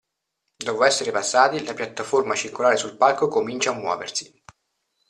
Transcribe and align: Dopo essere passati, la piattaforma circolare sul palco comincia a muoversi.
Dopo 0.57 0.83
essere 0.83 1.11
passati, 1.11 1.63
la 1.63 1.75
piattaforma 1.75 2.33
circolare 2.33 2.75
sul 2.75 2.97
palco 2.97 3.27
comincia 3.27 3.69
a 3.69 3.75
muoversi. 3.75 4.41